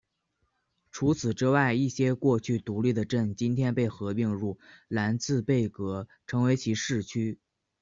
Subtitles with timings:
[0.91, 7.37] 除此之外一些过去独立的镇今天被合并入兰茨贝格成为其市区。